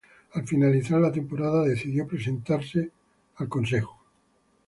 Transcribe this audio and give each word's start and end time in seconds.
Al 0.37 0.47
finalizar 0.47 0.99
la 0.99 1.11
temporada, 1.11 1.61
decidió 1.63 2.07
presentarse 2.07 2.89
al 3.35 3.49
draft. 3.49 3.87